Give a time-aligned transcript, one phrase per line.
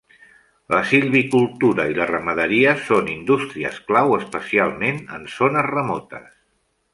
[0.75, 6.27] La silvicultura i la ramaderia són indústries clau especialment en zones remotes.